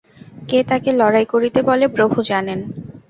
[0.49, 2.59] কে তাকে লড়াই করিতে বলে, প্রভু জানেন।